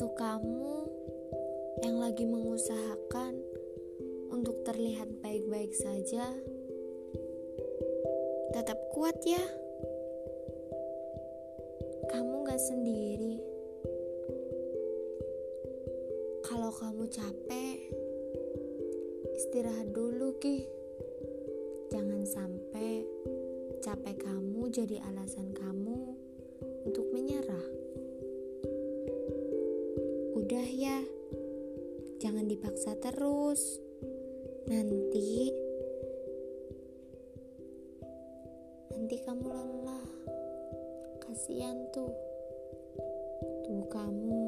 Untuk 0.00 0.16
kamu 0.16 0.76
yang 1.84 2.00
lagi 2.00 2.24
mengusahakan 2.24 3.36
untuk 4.32 4.64
terlihat 4.64 5.12
baik-baik 5.20 5.76
saja, 5.76 6.24
tetap 8.56 8.80
kuat 8.96 9.12
ya. 9.28 9.44
Kamu 12.08 12.48
gak 12.48 12.64
sendiri. 12.64 13.44
Kalau 16.48 16.72
kamu 16.72 17.04
capek, 17.04 17.92
istirahat 19.36 19.92
dulu, 19.92 20.32
Ki. 20.40 20.64
Jangan 21.92 22.24
sampai 22.24 23.04
capek 23.84 24.16
kamu 24.16 24.64
jadi 24.72 24.96
alasan 25.12 25.52
kamu 25.52 26.16
untuk 26.88 27.04
menyerah. 27.12 27.49
Ya, 30.80 30.96
jangan 32.24 32.48
dipaksa 32.48 32.96
terus. 33.04 33.60
Nanti 34.64 35.52
nanti 38.88 39.16
kamu 39.20 39.44
lelah. 39.44 40.08
Kasihan 41.20 41.84
tuh 41.92 42.08
tubuh 43.68 43.92
kamu. 43.92 44.39